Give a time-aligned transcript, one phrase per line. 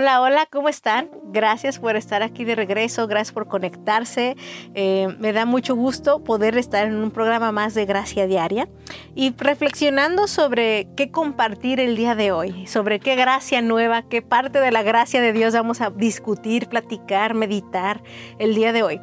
[0.00, 1.10] Hola, hola, ¿cómo están?
[1.24, 4.34] Gracias por estar aquí de regreso, gracias por conectarse.
[4.72, 8.66] Eh, me da mucho gusto poder estar en un programa más de Gracia Diaria
[9.14, 14.58] y reflexionando sobre qué compartir el día de hoy, sobre qué gracia nueva, qué parte
[14.58, 18.02] de la gracia de Dios vamos a discutir, platicar, meditar
[18.38, 19.02] el día de hoy.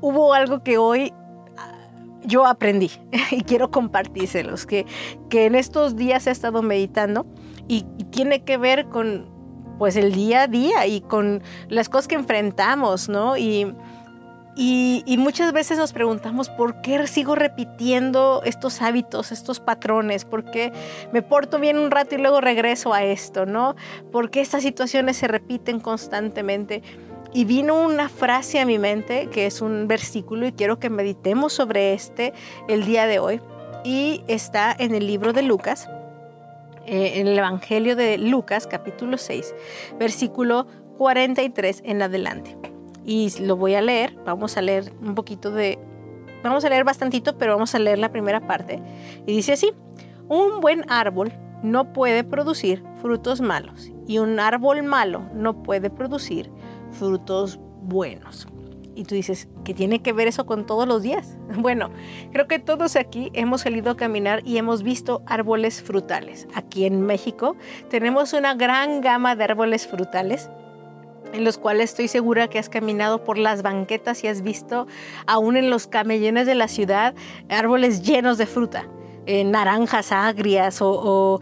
[0.00, 1.12] Hubo algo que hoy
[1.56, 1.88] ah,
[2.24, 2.92] yo aprendí
[3.32, 4.86] y quiero compartírselos, que,
[5.28, 7.26] que en estos días he estado meditando
[7.66, 9.31] y tiene que ver con
[9.78, 13.36] pues el día a día y con las cosas que enfrentamos, ¿no?
[13.36, 13.74] Y,
[14.54, 20.72] y, muchas veces nos preguntamos por qué sigo repitiendo estos hábitos, estos patrones, por qué
[21.12, 23.76] me porto bien un rato y luego regreso a esto, ¿no?
[24.10, 26.82] ¿Por qué estas situaciones se repiten constantemente?
[27.32, 31.54] Y vino una frase a mi mente que es un versículo y quiero que meditemos
[31.54, 32.34] sobre este
[32.68, 33.40] el día de hoy.
[33.84, 35.88] Y está en el libro de Lucas,
[36.86, 39.54] eh, en el Evangelio de Lucas, capítulo 6,
[39.98, 40.66] versículo
[40.98, 42.56] 43 en adelante.
[43.04, 45.78] Y lo voy a leer, vamos a leer un poquito de...
[46.42, 48.82] Vamos a leer bastantito, pero vamos a leer la primera parte.
[49.26, 49.72] Y dice así,
[50.28, 56.50] un buen árbol no puede producir frutos malos y un árbol malo no puede producir
[56.90, 58.48] frutos buenos.
[58.94, 61.36] Y tú dices, ¿qué tiene que ver eso con todos los días?
[61.56, 61.90] Bueno,
[62.32, 66.48] creo que todos aquí hemos salido a caminar y hemos visto árboles frutales.
[66.54, 67.56] Aquí en México
[67.88, 70.50] tenemos una gran gama de árboles frutales
[71.32, 74.86] en los cuales estoy segura que has caminado por las banquetas y has visto,
[75.26, 77.14] aún en los camellones de la ciudad,
[77.48, 78.86] árboles llenos de fruta.
[79.24, 81.40] Eh, naranjas agrias o,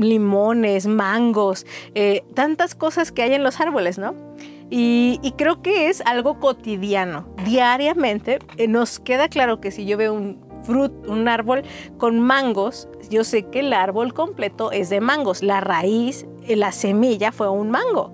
[0.00, 4.14] limones, mangos, eh, tantas cosas que hay en los árboles, ¿no?
[4.70, 7.26] Y, creo que es algo cotidiano.
[7.44, 11.62] Diariamente eh, nos queda claro que si yo veo un, un árbol
[11.96, 15.42] con mangos, yo sé que el árbol completo es de mangos.
[15.42, 18.12] La raíz, eh, la semilla fue un mango.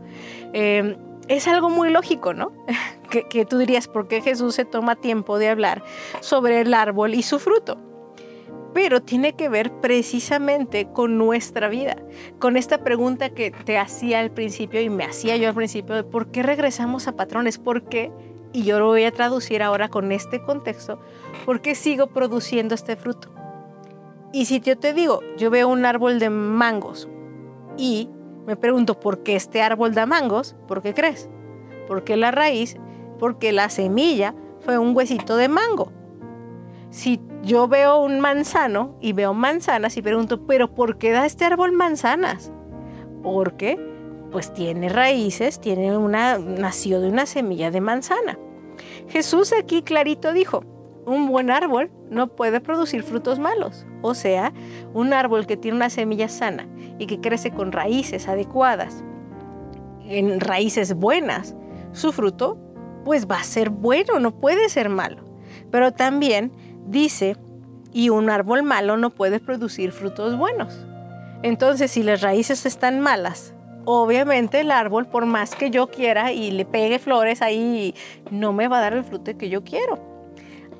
[0.53, 2.53] Em, es algo muy lógico, ¿no?
[3.11, 5.83] que, que tú dirías, ¿por qué Jesús se toma tiempo de hablar
[6.21, 7.79] sobre el árbol y su fruto?
[8.75, 11.97] Pero tiene que ver precisamente con nuestra vida,
[12.41, 16.33] con esta pregunta que te hacía al principio y me hacía yo al principio por
[16.33, 18.11] qué regresamos a patrones, por qué,
[18.53, 20.99] y yo lo voy a traducir ahora con este contexto,
[21.47, 23.33] por qué sigo produciendo este fruto.
[24.33, 27.09] Y si yo te digo, yo veo un árbol de mangos
[27.77, 28.11] y
[28.45, 31.31] me pregunto por qué este árbol da mangos, ¿por qué crees?
[31.87, 32.77] Porque la raíz,
[33.21, 35.93] porque la semilla fue un huesito de mango.
[36.91, 41.45] Si yo veo un manzano y veo manzanas y pregunto, pero ¿por qué da este
[41.45, 42.51] árbol manzanas?
[43.23, 43.79] Porque
[44.31, 48.39] pues tiene raíces, tiene una nació de una semilla de manzana.
[49.09, 50.65] Jesús aquí clarito dijo,
[51.07, 53.87] un buen árbol no puede producir frutos malos.
[54.03, 54.53] O sea,
[54.93, 56.67] un árbol que tiene una semilla sana
[56.99, 59.05] y que crece con raíces adecuadas,
[60.07, 61.55] en raíces buenas,
[61.93, 62.59] su fruto
[63.05, 65.25] pues va a ser bueno, no puede ser malo.
[65.71, 66.53] Pero también
[66.87, 67.37] dice,
[67.93, 70.85] y un árbol malo no puede producir frutos buenos.
[71.43, 76.51] Entonces, si las raíces están malas, obviamente el árbol, por más que yo quiera y
[76.51, 77.95] le pegue flores ahí,
[78.31, 79.99] no me va a dar el fruto que yo quiero.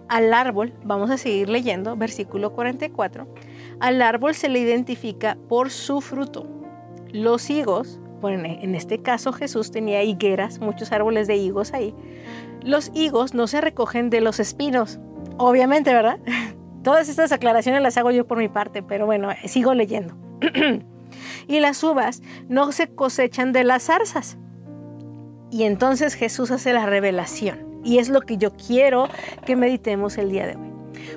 [0.09, 3.27] Al árbol, vamos a seguir leyendo, versículo 44,
[3.81, 6.47] al árbol se le identifica por su fruto.
[7.13, 11.95] Los higos, bueno, en este caso Jesús tenía higueras, muchos árboles de higos ahí.
[12.63, 14.99] Los higos no se recogen de los espinos,
[15.37, 16.19] Obviamente, ¿verdad?
[16.83, 20.15] Todas estas aclaraciones las hago yo por mi parte, pero bueno, sigo leyendo.
[21.47, 24.39] y las uvas no se cosechan de las zarzas.
[25.51, 27.81] Y entonces Jesús hace la revelación.
[27.85, 29.09] Y es lo que yo quiero
[29.47, 30.73] que meditemos el día de hoy.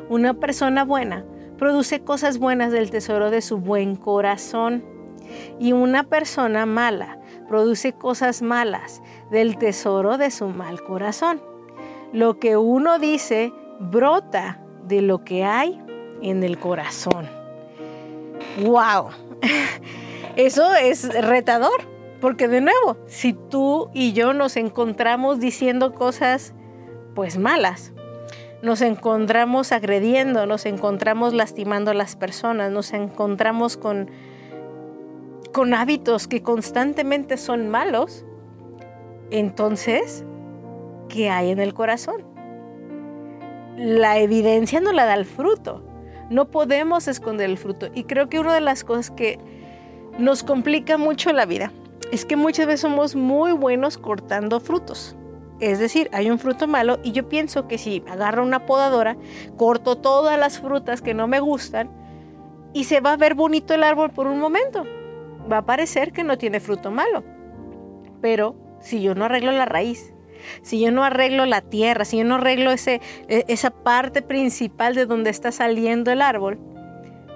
[0.10, 1.26] Una persona buena
[1.58, 4.84] produce cosas buenas del tesoro de su buen corazón.
[5.60, 11.42] Y una persona mala produce cosas malas del tesoro de su mal corazón.
[12.14, 15.82] Lo que uno dice brota de lo que hay
[16.22, 17.28] en el corazón.
[18.64, 19.10] ¡Wow!
[20.36, 21.82] Eso es retador,
[22.22, 26.54] porque de nuevo, si tú y yo nos encontramos diciendo cosas
[27.16, 27.94] pues malas,
[28.62, 34.10] nos encontramos agrediendo, nos encontramos lastimando a las personas, nos encontramos con,
[35.54, 38.26] con hábitos que constantemente son malos,
[39.30, 40.24] entonces,
[41.10, 42.37] ¿qué hay en el corazón?
[43.78, 45.84] La evidencia no la da el fruto.
[46.30, 47.88] No podemos esconder el fruto.
[47.94, 49.40] Y creo que una de las cosas que
[50.18, 51.72] nos complica mucho la vida
[52.12, 55.16] es que muchas veces somos muy buenos cortando frutos.
[55.60, 59.16] Es decir, hay un fruto malo y yo pienso que si agarro una podadora,
[59.58, 61.90] corto todas las frutas que no me gustan
[62.74, 64.86] y se va a ver bonito el árbol por un momento.
[65.52, 67.24] Va a parecer que no tiene fruto malo.
[68.22, 70.14] Pero si yo no arreglo la raíz,
[70.62, 74.96] si yo no arreglo la tierra, si yo no arreglo ese, e, esa parte principal
[74.96, 76.60] de donde está saliendo el árbol,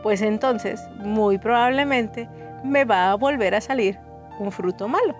[0.03, 2.27] pues entonces muy probablemente
[2.63, 3.97] me va a volver a salir
[4.39, 5.15] un fruto malo.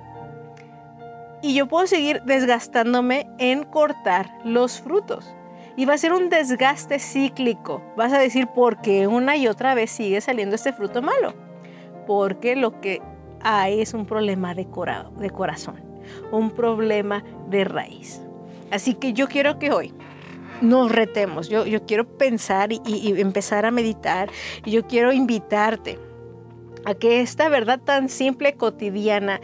[1.42, 5.34] Y yo puedo seguir desgastándome en cortar los frutos.
[5.76, 7.82] Y va a ser un desgaste cíclico.
[7.98, 11.34] Vas a decir, ¿por qué una y otra vez sigue saliendo este fruto malo?
[12.06, 13.02] Porque lo que
[13.42, 14.68] hay es un problema de,
[15.18, 15.82] de corazón,
[16.32, 18.22] un problema de raíz.
[18.72, 19.94] Así que yo quiero que hoy
[20.62, 21.50] nos retemos.
[21.50, 22.82] Yo, yo quiero pensar y,
[23.20, 24.30] empezar a meditar.
[24.66, 26.00] Y yo quiero invitarte
[26.86, 29.42] a que esta verdad tan simple, cotidiana,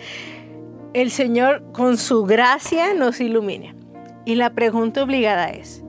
[0.94, 3.76] el Señor con su gracia nos ilumine.
[4.26, 5.84] Y la pregunta obligada es,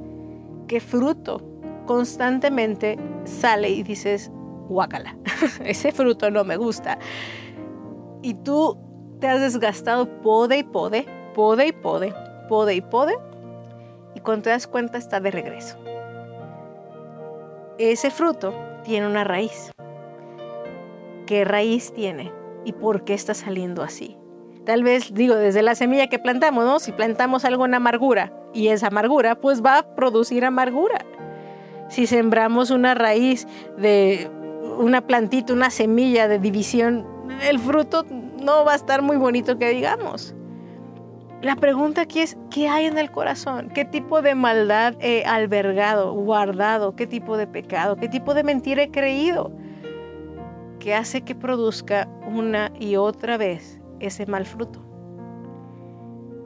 [0.66, 1.42] ¿qué fruto
[1.86, 4.30] constantemente sale y dices,
[4.68, 5.16] guácala,
[5.64, 6.98] ese fruto no me gusta?
[8.22, 8.78] Y tú
[9.20, 12.14] te has desgastado pode y pode, pode y pode,
[12.48, 13.18] pode y pode,
[14.14, 15.76] y cuando te das cuenta está de regreso.
[17.78, 18.54] Ese fruto
[18.84, 19.70] tiene una raíz.
[21.26, 22.32] ¿Qué raíz tiene?
[22.64, 24.16] ¿Y por qué está saliendo así?
[24.64, 26.80] Tal vez, digo, desde la semilla que plantamos, ¿no?
[26.80, 31.04] Si plantamos algo en amargura y esa amargura, pues va a producir amargura.
[31.88, 33.46] Si sembramos una raíz
[33.78, 34.30] de
[34.78, 37.06] una plantita, una semilla de división,
[37.48, 38.04] el fruto
[38.42, 40.34] no va a estar muy bonito que digamos.
[41.40, 43.70] La pregunta aquí es, ¿qué hay en el corazón?
[43.72, 46.96] ¿Qué tipo de maldad he albergado, guardado?
[46.96, 47.94] ¿Qué tipo de pecado?
[47.94, 49.52] ¿Qué tipo de mentira he creído?
[50.80, 54.84] Que hace que produzca una y otra vez ese mal fruto.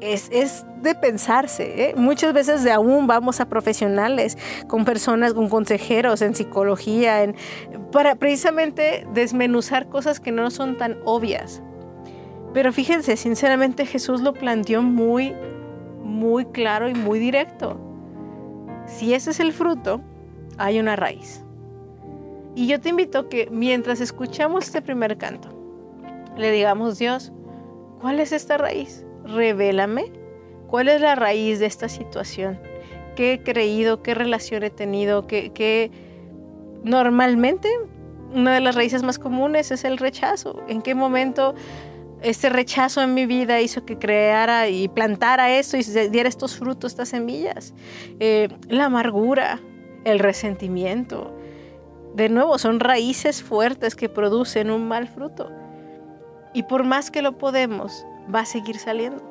[0.02, 0.28] Es,
[0.82, 1.90] de pensarse.
[1.90, 1.94] ¿eh?
[1.96, 4.36] Muchas veces de aún vamos a profesionales,
[4.66, 7.34] con personas, con consejeros en psicología, en,
[7.92, 11.62] para precisamente desmenuzar cosas que no son tan obvias.
[12.52, 15.34] Pero fíjense, sinceramente Jesús lo planteó muy,
[16.02, 17.80] muy claro y muy directo.
[18.86, 20.00] Si ese es el fruto,
[20.58, 21.44] hay una raíz.
[22.54, 25.48] Y yo te invito que mientras escuchamos este primer canto,
[26.36, 27.32] le digamos, Dios,
[28.02, 29.06] ¿Cuál es esta raíz?
[29.24, 30.10] Revélame.
[30.66, 32.58] ¿Cuál es la raíz de esta situación?
[33.14, 34.02] ¿Qué he creído?
[34.02, 35.28] ¿Qué relación he tenido?
[35.28, 35.92] ¿Qué,
[36.82, 37.68] normalmente
[38.34, 40.64] una de las raíces más comunes es el rechazo?
[40.66, 41.54] ¿En qué momento
[42.22, 46.92] este rechazo en mi vida hizo que creara y plantara esto y diera estos frutos,
[46.92, 47.74] estas semillas?
[48.20, 49.60] Eh, la amargura,
[50.04, 51.36] el resentimiento.
[52.14, 55.50] De nuevo, son raíces fuertes que producen un mal fruto.
[56.54, 59.22] Y por más que lo podemos, va a seguir saliendo.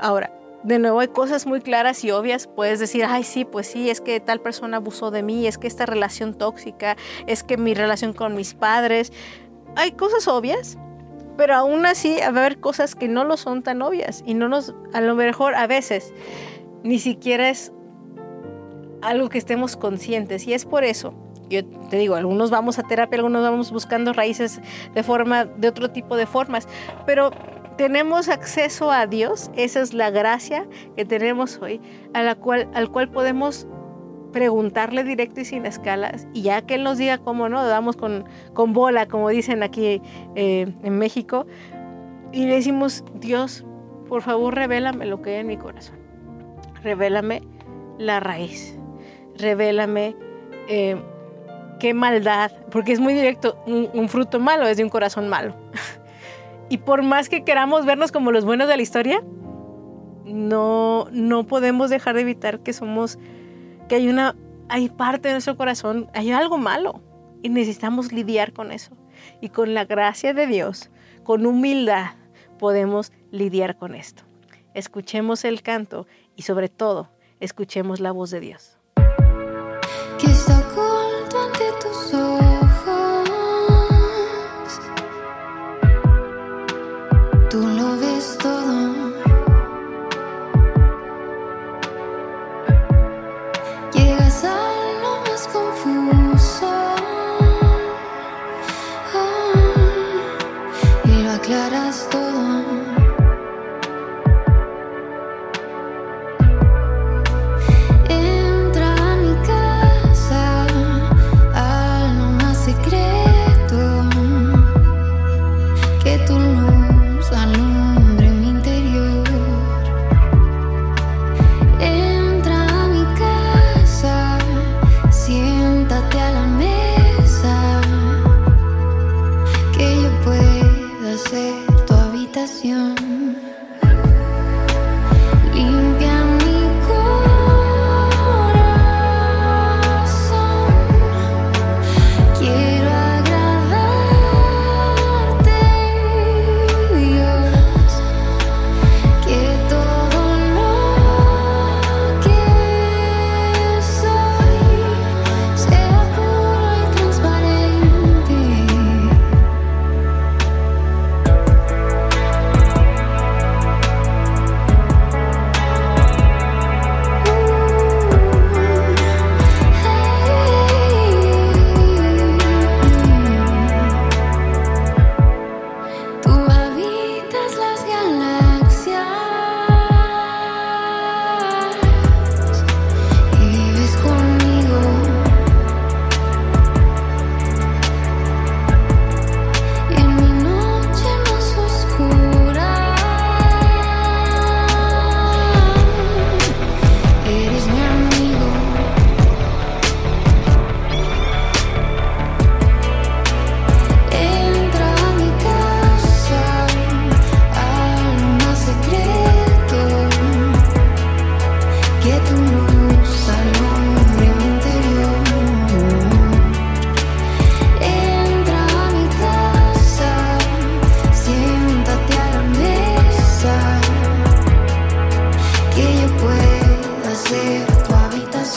[0.00, 2.46] Ahora, de nuevo hay cosas muy claras y obvias.
[2.46, 5.66] Puedes decir, ay, sí, pues sí, es que tal persona abusó de mí, es que
[5.66, 6.96] esta relación tóxica,
[7.26, 9.12] es que mi relación con mis padres.
[9.76, 10.78] Hay cosas obvias,
[11.40, 14.50] pero aún así va a haber cosas que no lo son tan obvias y no
[14.50, 16.12] nos, a lo mejor a veces,
[16.82, 17.72] ni siquiera es
[19.00, 20.46] algo que estemos conscientes.
[20.46, 21.14] Y es por eso
[21.48, 24.60] yo te digo, algunos vamos a terapia, algunos vamos buscando raíces
[24.94, 26.68] de forma, de otro tipo de formas,
[27.06, 27.30] pero
[27.78, 31.80] tenemos acceso a Dios, esa es la gracia que tenemos hoy,
[32.12, 33.66] a la cual, al cual podemos
[34.32, 38.24] preguntarle directo y sin escalas, y ya que Él nos diga cómo no, damos con,
[38.52, 40.02] con bola, como dicen aquí
[40.34, 41.46] eh, en México,
[42.32, 43.64] y le decimos, Dios,
[44.08, 45.98] por favor, revélame lo que hay en mi corazón,
[46.82, 47.42] revélame
[47.98, 48.78] la raíz,
[49.36, 50.16] revélame
[50.68, 50.96] eh,
[51.80, 55.54] qué maldad, porque es muy directo, un, fruto malo es de un corazón malo.
[56.68, 59.24] y por más que queramos vernos como los buenos de la historia,
[60.24, 63.18] no, no podemos dejar de evitar que somos,
[63.90, 64.36] que hay una,
[64.68, 67.02] hay parte de nuestro corazón, hay algo malo
[67.42, 68.96] y necesitamos lidiar con eso.
[69.40, 70.90] Y con la gracia de Dios,
[71.24, 72.12] con humildad,
[72.56, 74.22] podemos lidiar con esto.
[74.74, 76.06] Escuchemos el canto
[76.36, 78.78] y sobre todo, escuchemos la voz de Dios.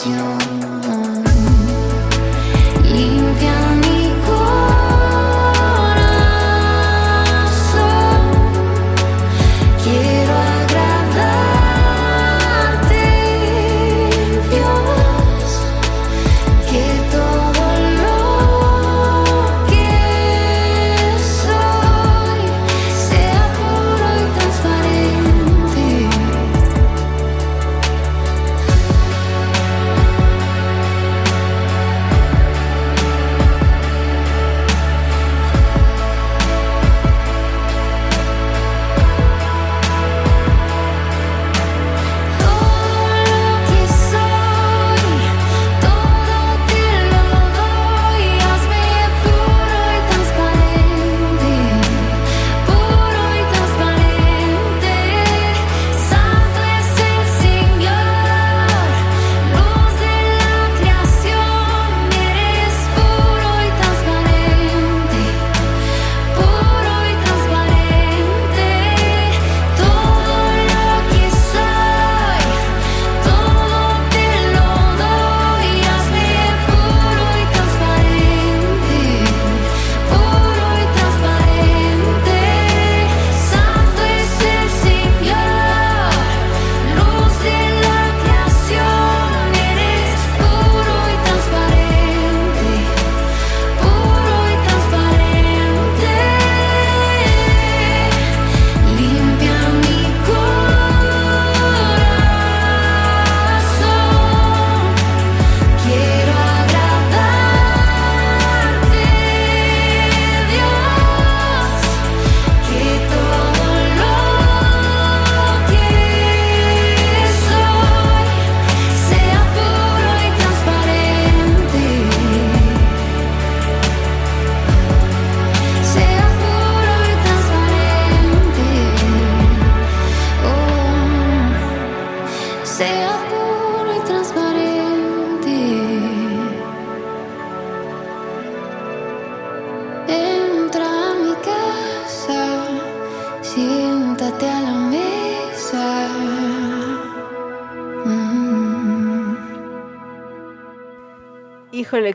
[0.02, 0.93] you.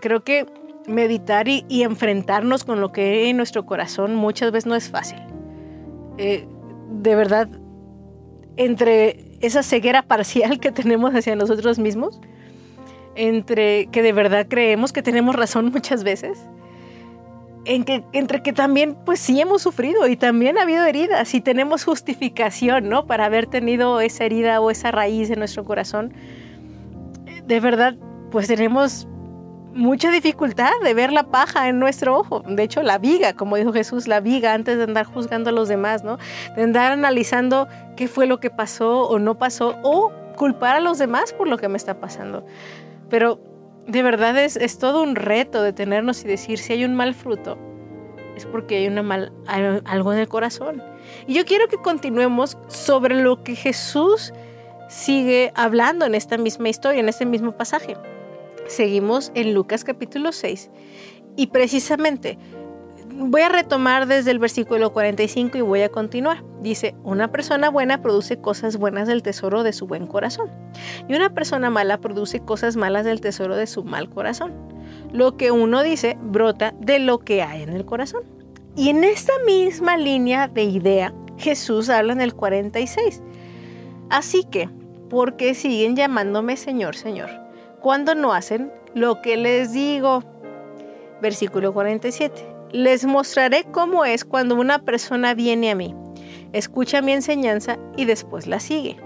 [0.01, 0.47] Creo que
[0.87, 5.19] meditar y, enfrentarnos con lo que hay en nuestro corazón muchas veces no es fácil.
[6.17, 6.47] Eh,
[6.91, 7.49] de verdad,
[8.57, 12.21] entre esa ceguera parcial que tenemos hacia nosotros mismos,
[13.15, 16.39] entre que de verdad creemos que tenemos razón muchas veces,
[17.65, 21.41] en que, entre que también, pues sí hemos sufrido y también ha habido heridas y
[21.43, 23.07] tenemos justificación, ¿no?
[23.07, 26.15] Para haber tenido esa herida o esa raíz en nuestro corazón.
[27.47, 27.97] De verdad,
[28.31, 29.07] pues tenemos
[29.75, 32.41] mucha dificultad de ver la paja en nuestro ojo.
[32.41, 35.69] De hecho, la viga, como dijo Jesús, la viga antes de andar juzgando a los
[35.69, 36.19] demás, ¿no?
[36.57, 40.99] De andar analizando qué fue lo que pasó o no pasó o culpar a los
[40.99, 42.45] demás por lo que me está pasando.
[43.11, 43.41] Pero
[43.87, 47.59] de verdad es, todo un reto detenernos y decir si hay un mal fruto,
[48.37, 50.83] es porque hay, una mal, algo en el corazón.
[51.27, 54.33] Y yo quiero que continuemos sobre lo que Jesús
[54.89, 57.97] sigue hablando en esta misma historia, en este mismo pasaje.
[58.69, 60.71] Seguimos en Lucas capítulo 6
[61.37, 62.39] y precisamente
[63.15, 66.45] voy a retomar desde el versículo 45 y voy a continuar.
[66.61, 70.51] Dice, una persona buena produce cosas buenas del tesoro de su buen corazón.
[71.09, 74.53] Y una persona mala produce cosas malas del tesoro de su mal corazón.
[75.13, 78.23] Lo que uno dice brota de lo que hay en el corazón.
[78.77, 83.23] Y en esta misma línea de idea, Jesús habla en el 46.
[84.11, 84.69] Así que,
[85.09, 87.48] ¿por qué siguen llamándome Señor, Señor?
[87.81, 90.23] Cuando no hacen lo que les digo.
[91.21, 92.57] Versículo 47.
[92.73, 95.95] Les mostraré cómo es cuando una persona viene a mí,
[96.53, 98.99] escucha mi enseñanza y después la sigue.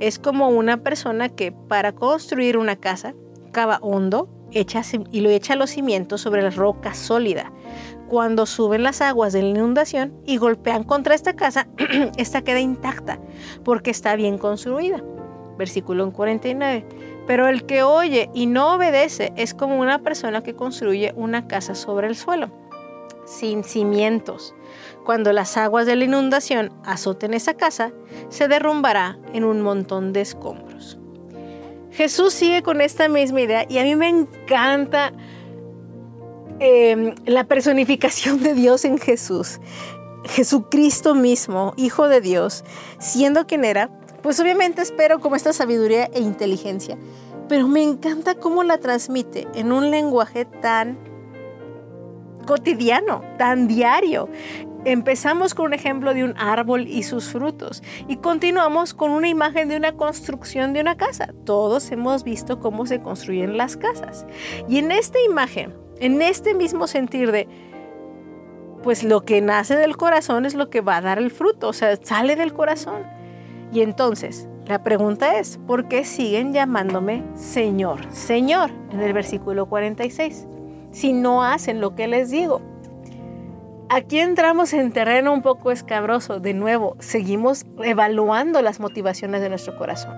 [0.00, 3.14] Es como una persona que para construir una casa
[3.52, 7.52] cava hondo echa, y lo echa los cimientos sobre la roca sólida.
[8.08, 11.68] Cuando suben las aguas de la inundación y golpean contra esta casa,
[12.16, 13.18] esta queda intacta
[13.64, 15.02] porque está bien construida.
[15.58, 16.84] Versículo 49.
[17.26, 21.74] Pero el que oye y no obedece es como una persona que construye una casa
[21.74, 22.50] sobre el suelo
[23.24, 24.54] sin cimientos.
[25.04, 27.92] Cuando las aguas de la inundación azoten esa casa,
[28.28, 30.98] se derrumbará en un montón de escombros.
[31.90, 35.12] Jesús sigue con esta misma idea y a mí me encanta
[36.58, 39.60] em, la personificación de Dios en Jesús.
[40.24, 42.64] Jesucristo mismo, Hijo de Dios,
[42.98, 43.90] siendo quien era,
[44.24, 46.96] pues obviamente espero como esta sabiduría e inteligencia,
[47.46, 50.98] pero me encanta cómo la transmite en un lenguaje tan
[52.46, 54.30] cotidiano, tan diario.
[54.86, 59.68] Empezamos con un ejemplo de un árbol y sus frutos y continuamos con una imagen
[59.68, 61.34] de una construcción de una casa.
[61.44, 64.24] Todos hemos visto cómo se construyen las casas.
[64.66, 67.46] Y en esta imagen, en este mismo sentir de,
[68.82, 71.72] pues lo que nace del corazón es lo que va a dar el fruto, o
[71.74, 73.13] sea, sale del corazón.
[73.74, 78.70] Y entonces, la pregunta es, ¿por qué siguen llamándome Señor, Señor?
[78.90, 80.46] En el versículo 46
[80.94, 82.62] si no hacen lo que les digo.
[83.90, 86.40] Aquí entramos en terreno un poco escabroso.
[86.40, 90.14] De nuevo, seguimos evaluando las motivaciones de nuestro corazón.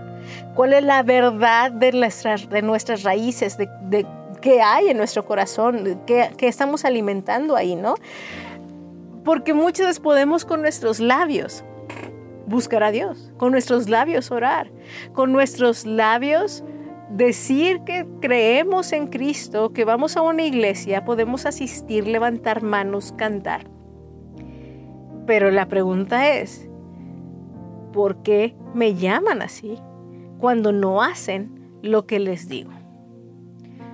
[0.55, 4.07] ¿Cuál es la verdad de nuestras, de nuestras raíces, de,
[4.41, 7.95] qué hay en nuestro corazón, qué, qué estamos alimentando ahí, ¿no?
[9.25, 11.65] Porque muchas veces podemos con nuestros labios
[12.47, 14.71] buscar a Dios, con nuestros labios orar,
[15.13, 16.65] con nuestros labios
[17.11, 23.67] decir que creemos en Cristo, que vamos a una iglesia, podemos asistir, levantar manos, cantar.
[25.27, 26.69] Pero la pregunta es,
[27.93, 29.79] ¿por qué me llaman así
[30.39, 32.71] cuando no hacen lo que les digo?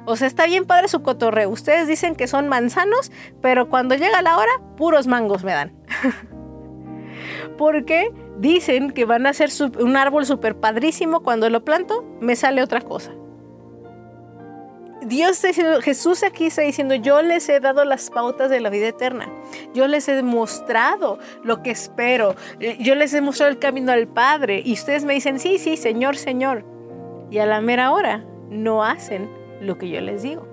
[0.05, 1.49] O sea, está bien padre su cotorreo.
[1.49, 5.73] Ustedes dicen que son manzanos, pero cuando llega la hora, puros mangos me dan.
[7.57, 12.63] Porque dicen que van a ser un árbol súper padrísimo, cuando lo planto me sale
[12.63, 13.13] otra cosa.
[15.07, 15.43] Dios
[15.83, 19.29] Jesús aquí está diciendo, yo les he dado las pautas de la vida eterna.
[19.75, 22.37] Yo les he mostrado lo que espero.
[22.61, 24.63] Eh, yo les he mostrado el camino al Padre.
[24.65, 26.65] Y ustedes me dicen, sí, sí, Señor, Señor.
[27.31, 29.29] Y a la mera hora no hacen
[29.61, 30.47] lo que yo les digo.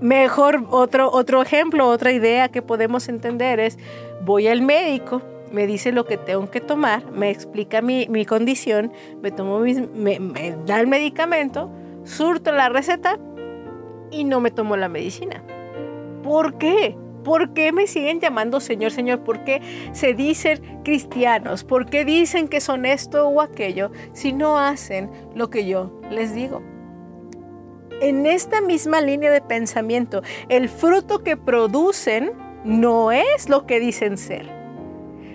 [0.00, 3.78] Mejor otro, otro ejemplo, otra idea que podemos entender es,
[4.22, 9.30] voy al médico me dice lo que tengo que tomar, me explica mi, condición, me,
[9.30, 11.70] tomo me, da el medicamento,
[12.04, 13.18] surto la receta
[14.10, 15.42] y no me tomo la medicina.
[16.22, 16.96] ¿Por qué?
[17.22, 19.20] ¿Por qué me siguen llamando Señor, Señor?
[19.20, 21.64] ¿Por qué se dicen cristianos?
[21.64, 26.34] ¿Por qué dicen que son esto o aquello si no hacen lo que yo les
[26.34, 26.62] digo?
[28.00, 32.32] En esta misma línea de pensamiento, el fruto que producen
[32.64, 34.63] no es lo que dicen ser.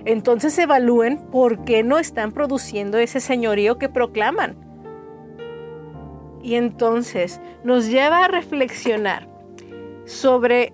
[0.05, 4.55] Entonces evalúen por qué no están produciendo ese señorío que proclaman.
[6.41, 9.27] Y entonces nos lleva a reflexionar
[10.05, 10.73] sobre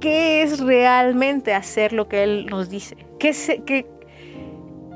[0.00, 2.96] qué es realmente hacer lo que Él nos dice.
[3.18, 3.86] ¿Qué se, qué,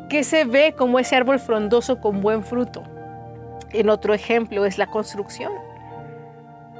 [0.08, 2.82] qué se ve como ese árbol frondoso con buen fruto?
[3.72, 5.52] En otro ejemplo es la construcción.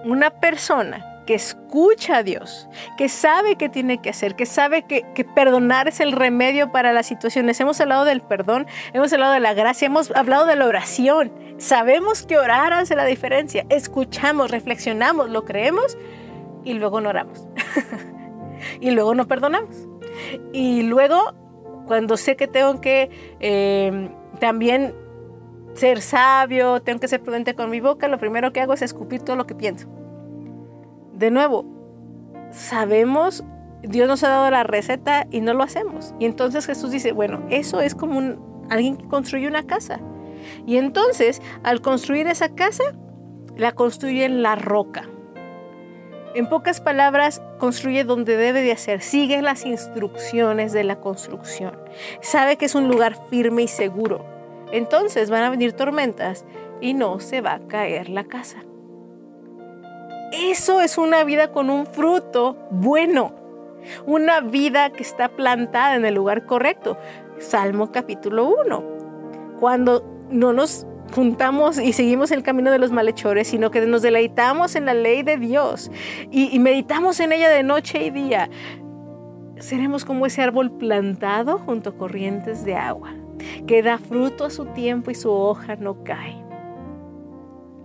[0.05, 5.05] Una persona que escucha a Dios, que sabe qué tiene que hacer, que sabe que,
[5.15, 7.59] que, perdonar es el remedio para las situaciones.
[7.61, 11.33] Hemos hablado del perdón, hemos hablado de la gracia, hemos hablado de la oración.
[11.59, 13.65] Sabemos que orar hace la diferencia.
[13.69, 15.97] Escuchamos, reflexionamos, lo creemos
[16.65, 17.47] y luego no oramos.
[18.81, 19.89] y luego no perdonamos.
[20.53, 21.35] Y luego,
[21.87, 23.11] cuando sé que tengo que
[23.41, 24.11] eh,
[24.41, 24.95] también
[25.75, 29.23] ser sabio, tengo que ser prudente con mi boca, lo primero que hago es escupir
[29.23, 29.89] todo lo que pienso.
[31.15, 31.65] De nuevo,
[32.51, 33.45] sabemos,
[33.83, 36.15] Dios nos ha dado la receta y no lo hacemos.
[36.19, 40.01] Y entonces Jesús dice, bueno, eso es como un, alguien que construye una casa.
[40.67, 42.85] Y entonces, al construir esa casa,
[43.57, 45.09] la construye en la roca.
[46.35, 51.79] En pocas palabras, construye donde debe de hacer, sigue las instrucciones de la construcción,
[52.21, 54.25] sabe que es un lugar firme y seguro.
[54.73, 56.45] Entonces van a venir tormentas
[56.81, 58.65] y no se va a caer la casa.
[60.37, 63.33] Eso es una vida con un fruto bueno,
[64.05, 66.99] una vida que está plantada en el lugar correcto.
[67.39, 68.85] Salmo capítulo 1.
[69.61, 74.75] Cuando no nos juntamos y seguimos el camino de los malhechores, sino que nos deleitamos
[74.75, 75.93] en la ley de Dios
[76.33, 78.51] y, y meditamos en ella de noche y día,
[79.61, 83.15] seremos como ese árbol plantado junto a corrientes de agua,
[83.69, 86.44] que da fruto a su tiempo y su hoja no cae.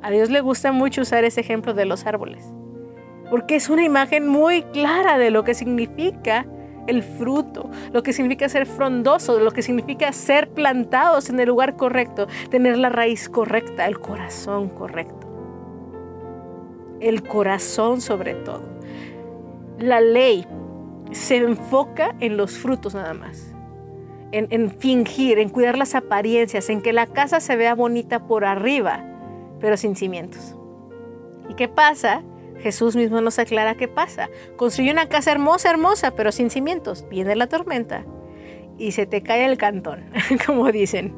[0.02, 2.44] A Dios le gusta mucho usar ese ejemplo de los árboles,
[3.30, 6.46] porque es una imagen muy clara de lo que significa
[6.88, 11.76] el fruto, lo que significa ser frondoso, lo que significa ser plantados en el lugar
[11.76, 15.28] correcto, tener la raíz correcta, el corazón correcto.
[17.00, 18.64] El corazón sobre todo.
[19.78, 20.46] La ley
[21.12, 23.54] se enfoca en los frutos nada más.
[24.32, 28.46] En, en, fingir, en cuidar las apariencias, en que la casa se vea bonita por
[28.46, 29.04] arriba,
[29.60, 30.56] pero sin cimientos.
[31.50, 32.24] ¿Y qué pasa?
[32.60, 34.30] Jesús mismo nos aclara qué pasa.
[34.58, 37.08] Construye una casa hermosa, hermosa, pero sin cimientos.
[37.10, 38.06] Viene la tormenta
[38.78, 40.06] y se te cae el cantón,
[40.46, 41.16] como dicen.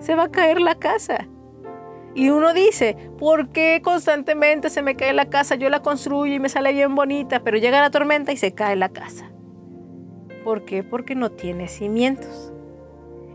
[0.00, 1.28] Se va a caer la casa.
[2.14, 5.54] Y uno dice, ¿por qué constantemente se me cae la casa?
[5.54, 8.76] Yo la construyo y me sale bien bonita, pero llega la tormenta y se cae
[8.76, 9.30] la casa.
[10.42, 10.82] ¿Por qué?
[10.82, 12.52] Porque no tiene cimientos.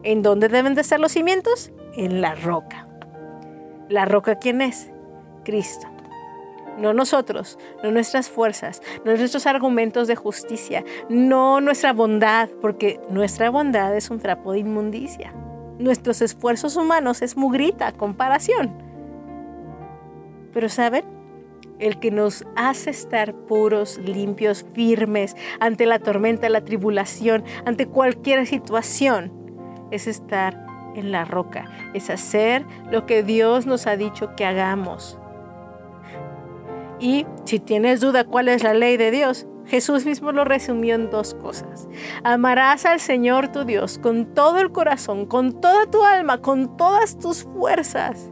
[0.04, 1.71] ¿En dónde deben de estar los cimientos?
[1.95, 2.88] En la roca.
[3.91, 4.89] ¿La roca quién es?
[5.43, 5.88] Cristo
[6.77, 13.49] no nosotros, no nuestras fuerzas, no nuestros argumentos de justicia, no nuestra bondad, porque nuestra
[13.49, 15.34] bondad es un trapo de inmundicia.
[15.80, 18.71] Nuestros esfuerzos humanos es mugrita, comparación.
[20.54, 21.04] Pero ¿saben?
[21.77, 28.47] El que nos hace estar puros, limpios, firmes ante la tormenta, la tribulación, ante cualquier
[28.47, 29.32] situación,
[29.91, 35.17] es estar en la roca, es hacer lo que Dios nos ha dicho que hagamos
[37.01, 41.10] y si tienes duda cuál es la ley de Dios, Jesús mismo lo resumió en
[41.10, 41.89] dos cosas.
[42.23, 47.17] Amarás al Señor tu Dios con todo el corazón, con toda tu alma, con todas
[47.17, 48.30] tus fuerzas.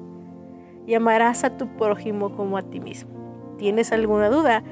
[0.85, 3.55] Y amarás a tu prójimo como a ti mismo.
[3.57, 4.63] ¿Tienes alguna duda?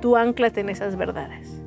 [0.00, 1.62] Tú anclate en esas verdades.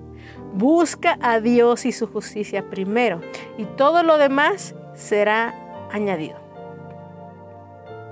[0.53, 3.21] Busca a Dios y su justicia primero
[3.57, 5.53] y todo lo demás será
[5.91, 6.37] añadido.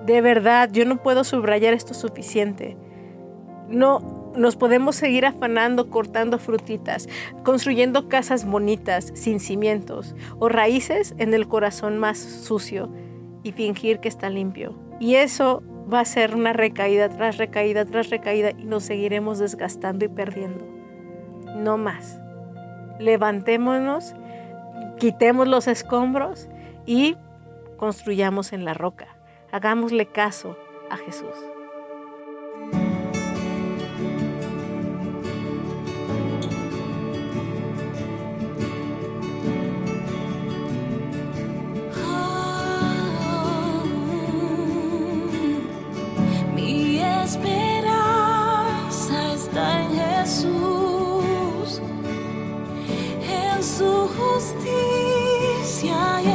[0.05, 2.77] De verdad, yo no puedo subrayar esto suficiente.
[3.67, 7.07] No nos podemos seguir afanando cortando frutitas,
[7.43, 12.91] construyendo casas bonitas sin cimientos o raíces en el corazón más sucio
[13.43, 14.75] y fingir que está limpio.
[14.99, 20.05] Y eso va a ser una recaída tras recaída tras recaída y nos seguiremos desgastando
[20.05, 20.65] y perdiendo.
[21.57, 22.19] No más.
[22.99, 24.15] Levantémonos,
[24.97, 26.47] quitemos los escombros
[26.85, 27.15] y
[27.77, 29.15] construyamos en la roca.
[29.51, 30.57] Hagámosle caso
[30.89, 31.35] a Jesús.
[56.23, 56.34] en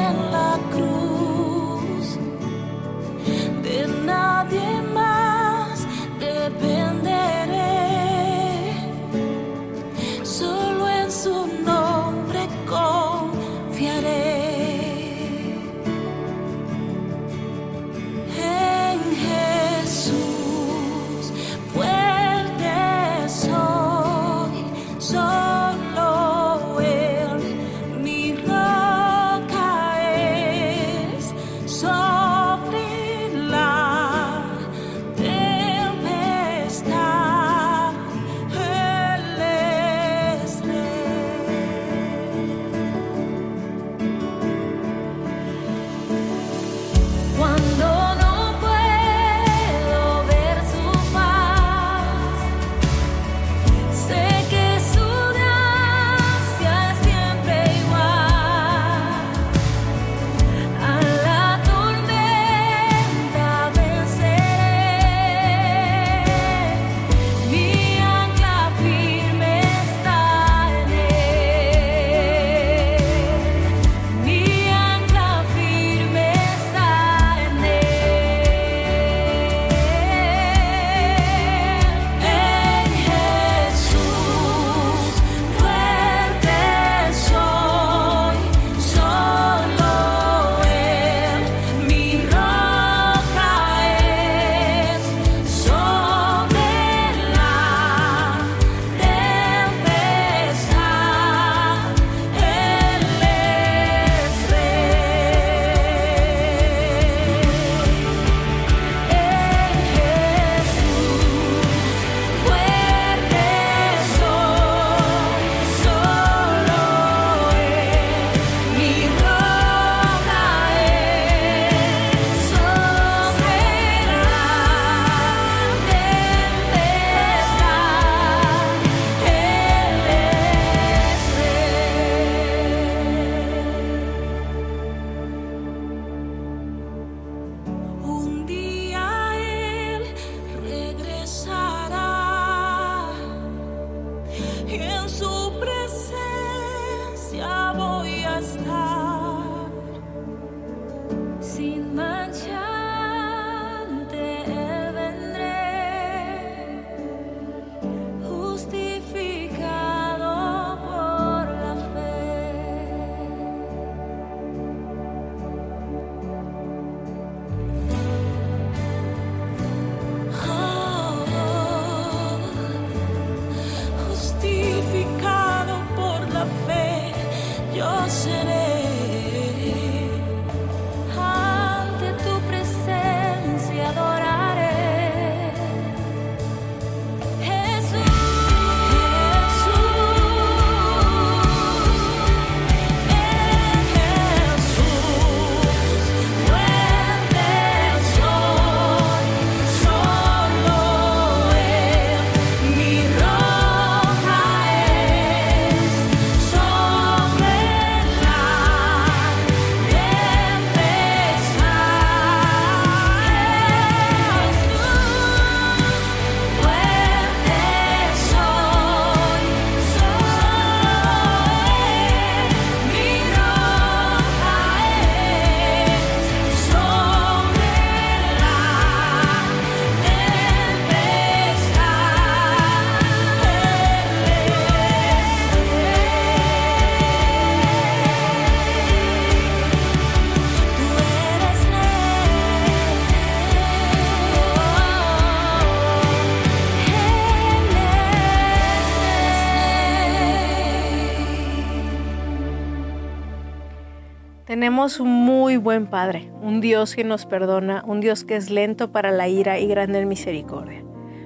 [254.70, 258.92] Tenemos un muy buen Padre, un Dios que nos perdona, un Dios que es lento
[258.92, 260.84] para la ira y grande en misericordia.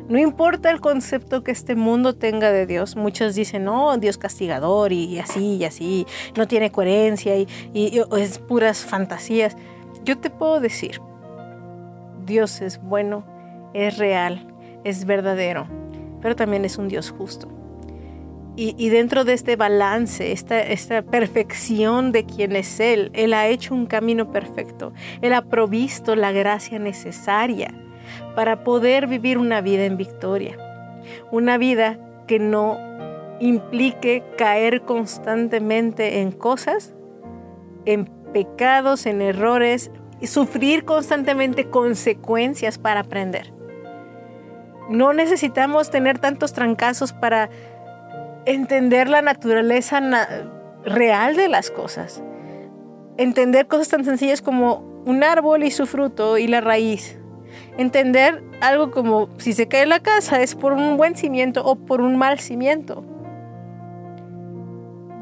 [0.09, 4.93] No importa el concepto que este mundo tenga de Dios, muchos dicen, no, Dios castigador
[4.95, 9.59] y así y así, no tiene coherencia y, y es puras fantasías.
[10.07, 11.03] Yo te puedo decir,
[12.25, 13.27] Dios es bueno,
[13.75, 14.55] es real,
[14.85, 15.69] es verdadero,
[16.23, 17.47] pero también es un Dios justo.
[18.57, 23.75] Y, dentro de este balance, esta, esta perfección de quien es Él, Él ha hecho
[23.75, 24.93] un camino perfecto.
[25.23, 27.75] Él ha provisto la gracia necesaria
[28.37, 30.57] para poder vivir una vida en victoria.
[31.33, 32.79] Una vida que no
[33.41, 36.95] implique caer constantemente en cosas,
[37.87, 39.91] en pecados, en errores,
[40.21, 43.53] y sufrir constantemente consecuencias para aprender.
[44.89, 47.51] No necesitamos tener tantos trancazos para
[48.47, 50.01] entender la naturaleza
[50.85, 52.23] real de las cosas.
[53.17, 57.19] Entender cosas tan sencillas como un árbol y su fruto y la raíz.
[57.79, 62.01] Entender algo como si se cae la casa es por un buen cimiento o por
[62.01, 63.05] un mal cimiento.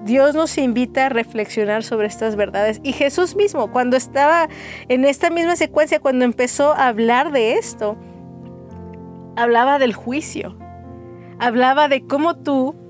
[0.05, 2.81] Dios nos invita a reflexionar sobre estas verdades.
[2.83, 4.49] Y Jesús mismo, cuando estaba
[4.89, 7.97] en esta misma secuencia, cuando empezó a hablar de esto,
[9.37, 10.59] hablaba del juicio.
[11.39, 12.82] Hablaba de cómo tú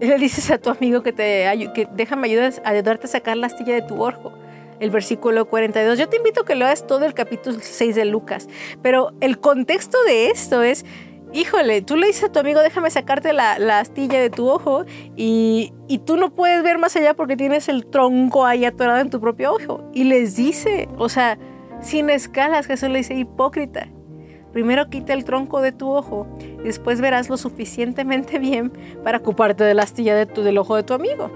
[0.08, 3.74] le dices a tu amigo que, te, que déjame a ayudarte a sacar la astilla
[3.74, 4.32] de tu ojo.
[4.80, 5.98] El versículo 42.
[5.98, 8.48] Yo te invito a que hagas todo el capítulo 6 de Lucas.
[8.80, 10.86] Pero el contexto de esto es,
[11.34, 14.86] híjole, tú le dices a tu amigo, déjame sacarte la, astilla de tu ojo
[15.16, 19.10] y, y, tú no puedes ver más allá porque tienes el tronco ahí atorado en
[19.10, 19.84] tu propio ojo.
[19.92, 21.38] Y les dice, o sea,
[21.82, 23.86] sin escalas, Jesús le dice, hipócrita.
[24.52, 28.72] Primero quita el tronco de tu ojo y después verás lo suficientemente bien
[29.04, 31.30] para ocuparte de la astilla de tu, del ojo de tu amigo.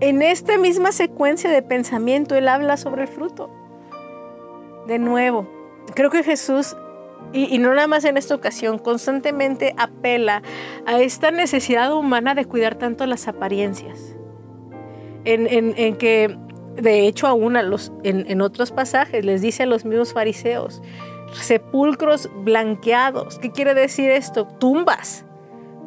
[0.00, 3.50] En esta misma secuencia de pensamiento, Él habla sobre el fruto.
[4.86, 5.48] De nuevo,
[5.94, 6.76] creo que Jesús,
[7.32, 10.42] y, no nada más en esta ocasión, constantemente apela
[10.84, 14.16] a esta necesidad humana de cuidar tanto las apariencias.
[15.24, 16.36] En, que,
[16.76, 17.62] de hecho, aún a
[18.02, 20.82] en, en otros pasajes les dice a los mismos fariseos,
[21.34, 23.38] sepulcros blanqueados.
[23.38, 24.46] ¿Qué quiere decir esto?
[24.46, 25.24] Tumbas.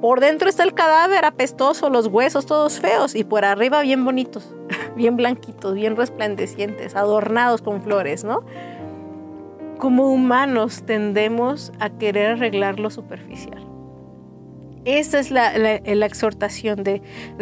[0.02, 4.54] Por dentro está el cadáver apestoso, los huesos todos feos y por arriba bien bonitos,
[4.96, 8.44] bien blanquitos, bien resplandecientes, adornados con flores, ¿no?
[9.80, 13.77] Como humanos tendemos a querer arreglar lo superficial.
[14.88, 17.02] Esta es la, exhortación de,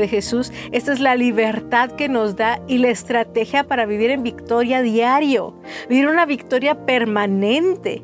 [0.09, 0.51] Jesús.
[0.71, 5.55] Esta es la libertad que nos da y la estrategia para vivir en victoria diario,
[5.87, 8.03] vivir una victoria permanente.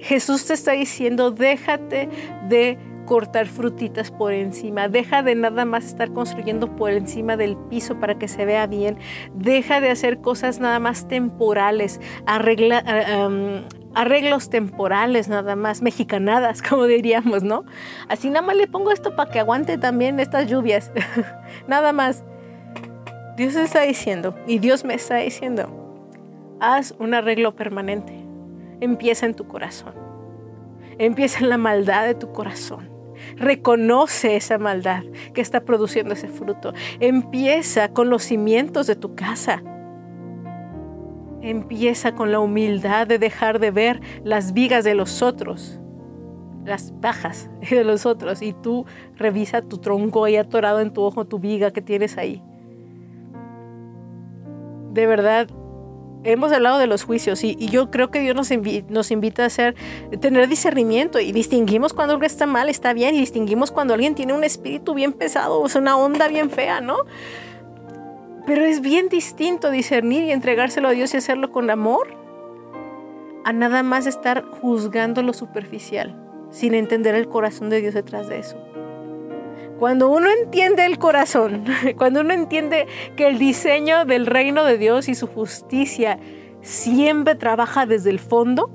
[0.00, 2.08] Jesús te está diciendo, déjate
[2.48, 8.00] de cortar frutitas por encima, deja de nada más estar construyendo por encima del piso
[8.00, 8.98] para que se vea bien,
[9.34, 12.82] deja de hacer cosas nada más temporales, arregla,
[13.94, 17.64] arreglos temporales nada más, mexicanadas, como diríamos, ¿no?
[18.08, 20.92] Así nada más le pongo esto para que aguante también estas lluvias,
[21.68, 22.24] nada más.
[23.36, 28.12] Dios está diciendo, y Dios me está diciendo, haz un arreglo permanente.
[28.80, 29.94] Empieza en tu corazón.
[30.98, 32.90] Empieza en la maldad de tu corazón.
[33.36, 36.74] Reconoce esa maldad que está produciendo ese fruto.
[36.98, 39.62] Empieza con los cimientos de tu casa
[41.42, 45.80] Empieza con la humildad de dejar de ver las vigas de los otros,
[46.64, 51.26] las pajas de los otros, y tú revisa tu tronco ahí atorado en tu ojo,
[51.26, 52.42] tu viga que tienes ahí.
[54.92, 55.48] De verdad,
[56.24, 59.74] hemos hablado de los juicios y, yo creo que Dios nos, invita a hacer,
[60.20, 64.32] tener discernimiento y distinguimos cuando algo está mal, está bien, y distinguimos cuando alguien tiene
[64.32, 66.96] un espíritu bien pesado, o una onda bien fea, ¿no?
[68.46, 72.16] Pero es bien distinto discernir y entregárselo a Dios y hacerlo con amor
[73.44, 76.16] a nada más estar juzgando lo superficial
[76.50, 78.56] sin entender el corazón de Dios detrás de eso.
[79.78, 81.64] Cuando uno entiende el corazón,
[81.96, 86.18] cuando uno entiende que el diseño del reino de Dios y su justicia
[86.60, 88.70] siempre trabaja desde el fondo,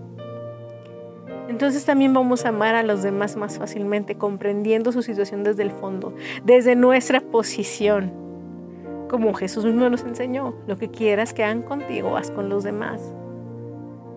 [1.48, 5.72] entonces también vamos a amar a los demás más fácilmente, comprendiendo su situación desde el
[5.72, 8.25] fondo, desde nuestra posición
[9.16, 13.14] como Jesús mismo nos enseñó, lo que quieras que hagan contigo, haz con los demás.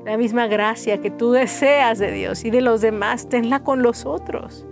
[0.04, 4.06] La misma gracia que tú deseas de Dios y de los demás, tenla con los
[4.06, 4.66] otros.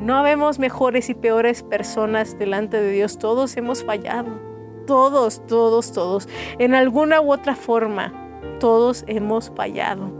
[0.00, 3.18] No habemos mejores y peores personas delante de Dios.
[3.18, 4.40] Todos hemos fallado.
[4.88, 6.28] Todos, todos, todos.
[6.58, 8.12] En alguna u otra forma,
[8.58, 10.10] todos hemos fallado.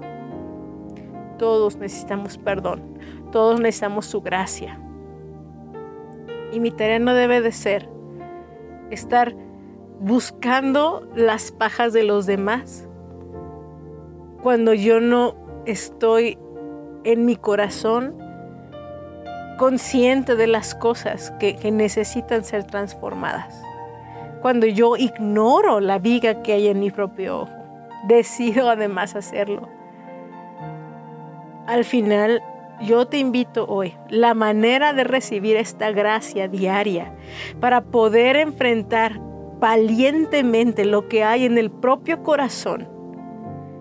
[1.38, 3.00] Todos necesitamos perdón.
[3.32, 4.78] Todos necesitamos su gracia.
[6.52, 7.97] Y mi tarea no debe de ser
[8.90, 9.34] estar
[10.00, 12.88] buscando las pajas de los demás
[14.42, 15.34] cuando yo no
[15.66, 16.38] estoy
[17.04, 18.16] en mi corazón
[19.58, 23.60] consciente de las cosas que, necesitan ser transformadas.
[24.40, 27.52] Cuando yo ignoro la viga que hay en mi propio ojo,
[28.08, 29.68] decido además hacerlo.
[31.66, 32.42] Al final,
[32.80, 37.12] yo te invito hoy, la manera de recibir esta gracia diaria
[37.60, 39.20] para poder enfrentar
[39.58, 42.88] valientemente lo que hay en el propio corazón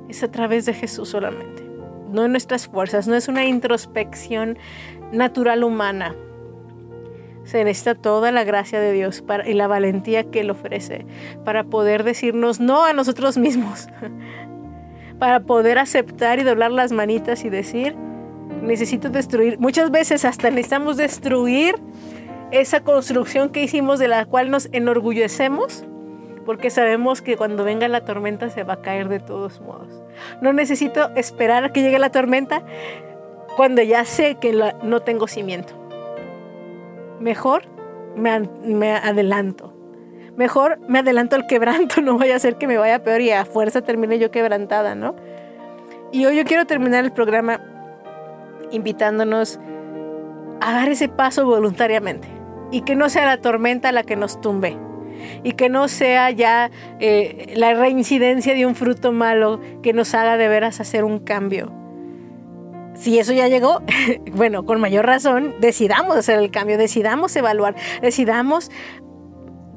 [0.10, 1.64] es a través de Jesús solamente.
[2.12, 4.58] No en nuestras fuerzas, no es una introspección
[5.12, 6.16] natural humana.
[7.44, 11.06] Se necesita toda la gracia de Dios y la valentía que Él ofrece
[11.46, 13.88] para poder decirnos no a nosotros mismos,
[15.20, 17.96] para poder aceptar y doblar las manitas y decir,
[18.62, 19.60] necesito destruir.
[19.60, 21.76] Muchas veces hasta necesitamos destruir
[22.52, 25.86] esa construcción que hicimos de la cual nos enorgullecemos
[26.48, 29.90] porque sabemos que cuando venga la tormenta se va a caer de todos modos.
[30.42, 32.64] No necesito esperar a que llegue la tormenta
[33.58, 35.74] cuando ya sé que no tengo cimiento.
[37.20, 37.64] Mejor
[38.16, 39.74] me, adelanto.
[40.38, 43.44] Mejor me adelanto al quebranto, no vaya a ser que me vaya peor y a
[43.44, 45.16] fuerza termine yo quebrantada, ¿no?
[46.14, 47.60] Y hoy yo quiero terminar el programa
[48.72, 49.60] invitándonos
[50.62, 52.28] a dar ese paso voluntariamente
[52.72, 54.78] y que no sea la tormenta la que nos tumbe
[55.44, 60.38] y que no sea ya eh, la reincidencia de un fruto malo que nos haga
[60.38, 61.72] de veras hacer un cambio.
[62.94, 63.82] Si eso ya llegó,
[64.32, 68.72] bueno, con mayor razón, decidamos hacer el cambio, decidamos evaluar, decidamos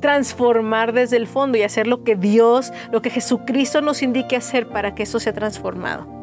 [0.00, 4.68] transformar desde el fondo y hacer lo que Dios, lo que Jesucristo nos indique hacer
[4.68, 6.19] para que eso sea transformado.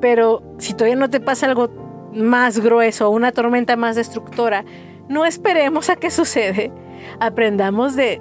[0.00, 1.68] Pero si todavía no te pasa algo
[2.12, 4.64] más grueso, una tormenta más destructora,
[5.08, 6.72] no esperemos a que sucede.
[7.20, 8.20] Aprendamos de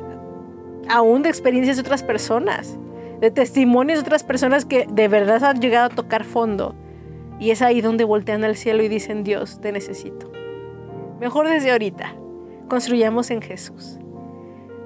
[0.89, 2.78] aún de experiencias de otras personas,
[3.19, 6.75] de testimonios de otras personas que de verdad han llegado a tocar fondo.
[7.39, 10.32] Y es ahí donde voltean al cielo y dicen, Dios, te necesito.
[11.19, 12.15] Mejor desde ahorita,
[12.67, 13.99] construyamos en Jesús.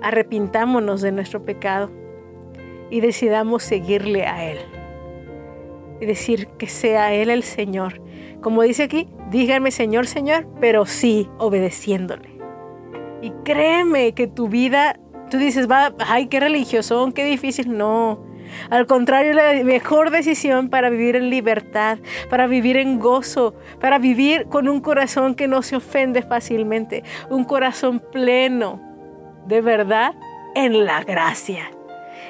[0.01, 1.91] Arrepintámonos de nuestro pecado
[2.89, 4.57] y decidamos seguirle a Él.
[6.01, 8.01] Y decir que sea Él el Señor.
[8.41, 12.29] Como dice aquí, díganme Señor, Señor, pero sí obedeciéndole.
[13.21, 14.99] Y créeme que tu vida,
[15.29, 17.77] tú dices, va, ay, qué religioso, qué difícil.
[17.77, 18.25] No.
[18.69, 21.99] Al contrario, la mejor decisión para vivir en libertad,
[22.29, 27.43] para vivir en gozo, para vivir con un corazón que no se ofende fácilmente, un
[27.43, 28.81] corazón pleno
[29.47, 30.13] de verdad
[30.55, 31.71] en la gracia,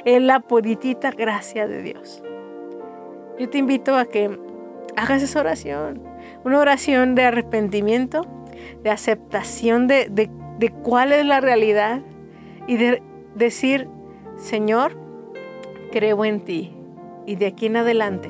[0.06, 2.22] en la puritita gracia de Dios.
[3.42, 4.38] Yo te invito a que
[4.96, 6.04] hagas esa oración,
[6.46, 8.28] una oración de arrepentimiento,
[8.84, 12.04] de aceptación de, de cuál es la realidad
[12.68, 13.02] y de
[13.34, 13.90] decir,
[14.38, 14.96] Señor,
[15.92, 16.76] creo en ti
[17.26, 18.30] y de aquí en adelante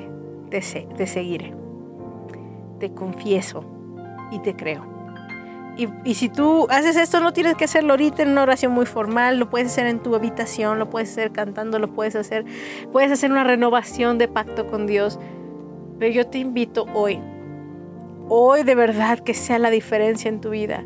[0.50, 1.54] te, te seguiré.
[2.80, 3.66] Te confieso
[4.32, 4.91] y te creo.
[5.78, 9.40] Y, si tú haces esto, no tienes que hacerlo ahorita en una oración muy formal,
[9.40, 12.46] lo puedes hacer en tu habitación, lo puedes hacer cantando, lo puedes hacer,
[12.92, 15.18] puedes hacer una renovación de pacto con Dios.
[15.98, 17.20] Pero yo te invito hoy,
[18.28, 20.84] hoy de verdad que sea la diferencia en tu vida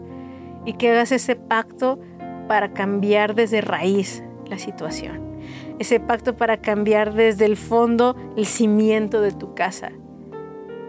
[0.66, 2.00] y que hagas ese pacto
[2.48, 5.36] para cambiar desde raíz la situación.
[5.80, 9.92] Ese pacto para cambiar desde el fondo el cimiento de tu casa.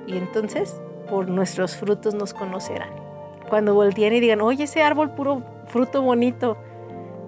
[0.07, 3.06] Y entonces por nuestros frutos nos conocerán.
[3.49, 6.57] Cuando volteen y digan, oye, ese árbol puro fruto bonito,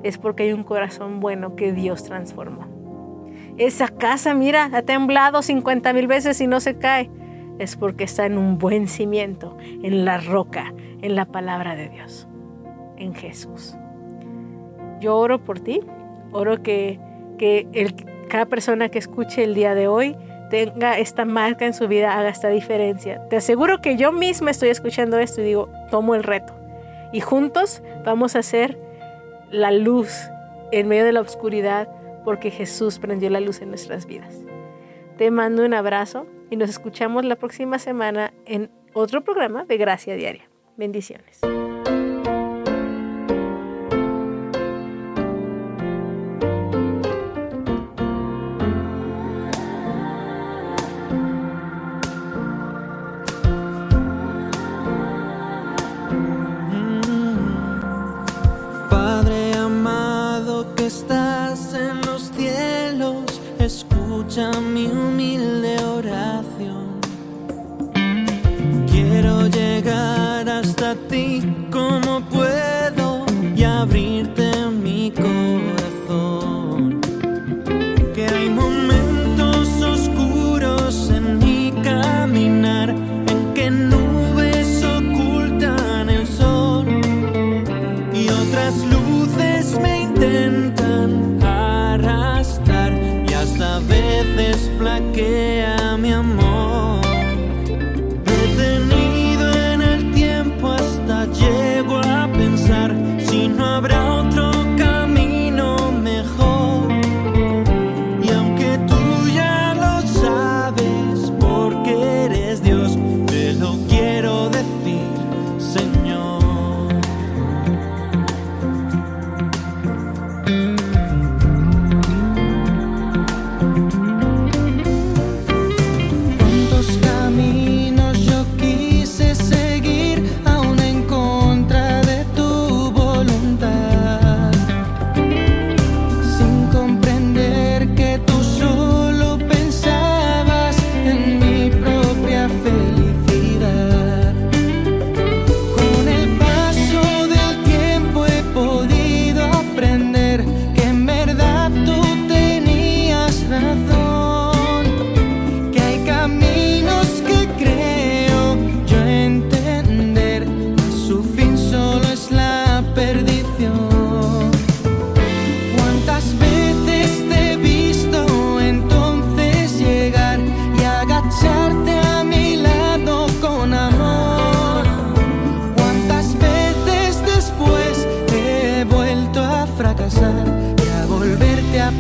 [0.02, 2.66] es porque hay un corazón bueno que Dios transformó.
[3.56, 7.10] Esa casa, mira, ha temblado 50 mil veces y no se cae.
[7.58, 12.28] Es porque está en un buen cimiento, en la roca, en la palabra de Dios
[12.98, 13.76] en Jesús.
[15.00, 15.80] Yo oro por ti,
[16.32, 16.98] oro que,
[17.38, 17.94] que
[18.28, 20.16] cada persona que escuche el día de hoy
[20.51, 23.26] tenga esta marca en su vida, haga esta diferencia.
[23.28, 26.55] Te aseguro que yo misma estoy escuchando esto y digo, tomo el reto.
[27.12, 28.78] Y juntos vamos a hacer
[29.51, 30.12] la luz
[30.72, 31.88] en medio de la oscuridad
[32.24, 34.34] porque Jesús prendió la luz en nuestras vidas.
[35.16, 40.14] Te mando un abrazo y nos escuchamos la próxima semana en otro programa de Gracia
[40.14, 40.49] Diaria.
[40.76, 41.40] Bendiciones.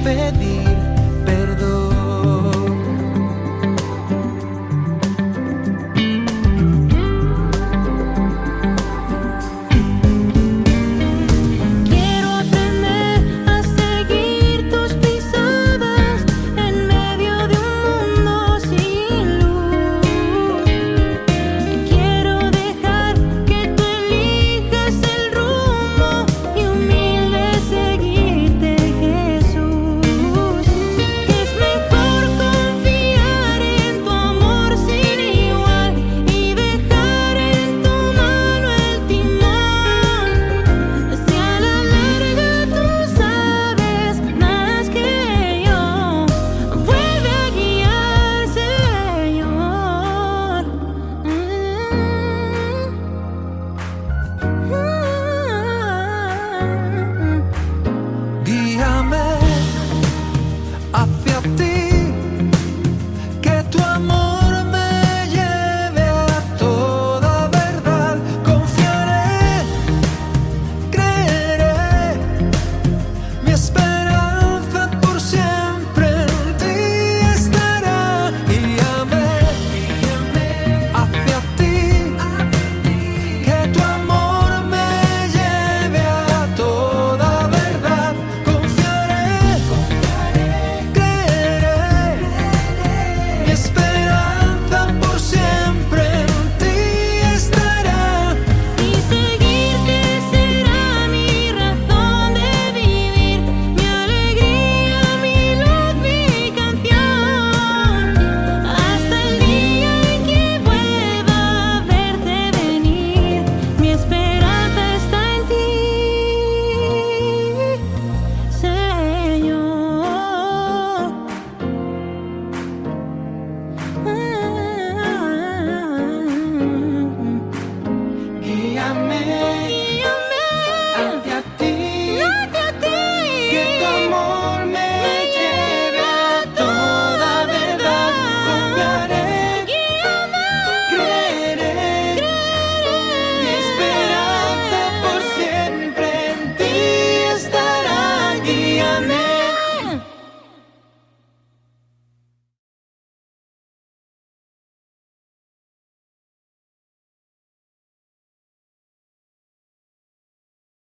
[0.04, 0.77] Pedir